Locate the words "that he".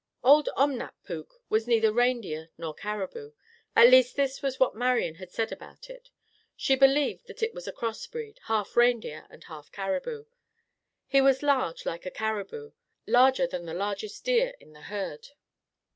7.27-7.49